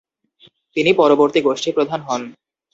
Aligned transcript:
তিনি 0.75 0.91
পরবর্তী 0.93 1.39
গোষ্ঠী 1.41 1.69
প্রধান 1.71 1.99
হন। 2.01 2.21